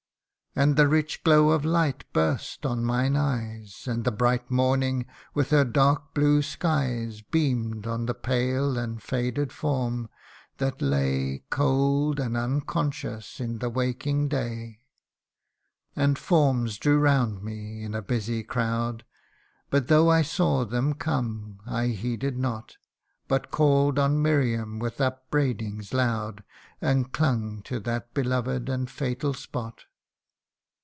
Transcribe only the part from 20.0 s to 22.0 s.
I saw them come, I